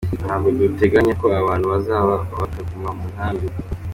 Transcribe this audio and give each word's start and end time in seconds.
Ntabwo 0.25 0.47
duteganya 0.61 1.13
ko 1.21 1.27
abantu 1.41 1.65
bazaza 1.71 2.15
bakaguma 2.39 2.89
mu 2.97 3.05
nkambi. 3.11 3.47